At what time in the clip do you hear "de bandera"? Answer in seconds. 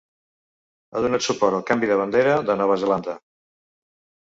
1.93-2.41